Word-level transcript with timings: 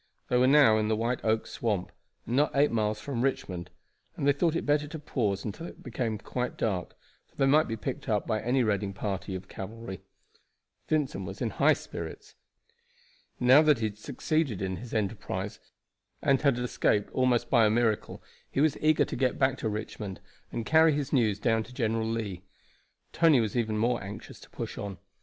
They 0.29 0.37
were 0.37 0.47
now 0.47 0.79
in 0.79 0.87
the 0.87 0.95
White 0.95 1.23
Oak 1.23 1.45
Swamp 1.45 1.91
and 2.25 2.35
not 2.35 2.55
eight 2.55 2.71
miles 2.71 2.99
from 2.99 3.21
Richmond, 3.21 3.69
and 4.17 4.25
they 4.27 4.33
thought 4.33 4.55
it 4.55 4.65
better 4.65 4.87
to 4.87 4.97
pause 4.97 5.45
until 5.45 5.67
it 5.67 5.83
became 5.83 6.17
quite 6.17 6.57
dark, 6.57 6.95
for 7.27 7.35
they 7.35 7.45
might 7.45 7.67
be 7.67 7.77
picked 7.77 8.09
up 8.09 8.25
by 8.25 8.41
any 8.41 8.63
raiding 8.63 8.93
party 8.93 9.35
of 9.35 9.47
cavalry. 9.47 10.01
Vincent 10.87 11.27
was 11.27 11.39
in 11.39 11.51
high 11.51 11.73
spirits. 11.73 12.33
Now, 13.39 13.61
that 13.61 13.77
he 13.77 13.85
had 13.85 13.99
succeeded 13.99 14.59
in 14.59 14.77
his 14.77 14.95
enterprise, 14.95 15.59
and 16.19 16.41
had 16.41 16.57
escaped 16.57 17.11
almost 17.11 17.51
by 17.51 17.67
a 17.67 17.69
miracle, 17.69 18.23
he 18.49 18.59
was 18.59 18.79
eager 18.81 19.05
to 19.05 19.15
get 19.15 19.37
back 19.37 19.55
to 19.59 19.69
Richmond 19.69 20.19
and 20.51 20.65
carry 20.65 20.93
his 20.93 21.13
news 21.13 21.37
down 21.37 21.61
to 21.61 21.73
General 21.75 22.07
Lee. 22.09 22.41
Tony 23.13 23.39
was 23.39 23.55
even 23.55 23.77
more 23.77 24.03
anxious 24.03 24.39
to 24.39 24.49
push 24.49 24.79
on. 24.79 24.97